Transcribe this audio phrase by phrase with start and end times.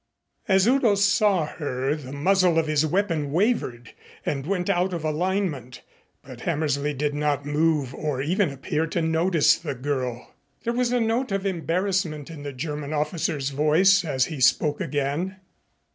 [0.47, 3.93] As Udo saw her the muzzle of his weapon wavered
[4.25, 5.83] and went out of alignment,
[6.23, 10.33] but Hammersley did not move or even appear to notice the girl.
[10.63, 15.35] There was a note of embarrassment in the German's officer's voice as he spoke again.